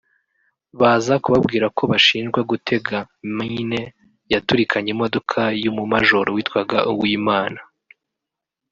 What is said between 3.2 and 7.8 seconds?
mine yaturikanye imodoka y’umumajoro witwaga Uwimana